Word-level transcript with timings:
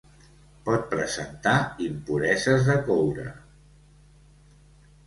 Pot 0.69 0.87
presentar 0.93 1.53
impureses 1.89 2.67
de 2.71 2.79
coure. 2.89 3.29